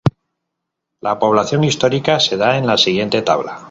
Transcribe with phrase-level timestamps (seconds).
[0.99, 3.59] La población histórica se da en la siguiente tabla.